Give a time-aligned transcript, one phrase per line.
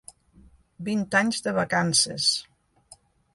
[0.87, 2.31] Vint anys de vacances.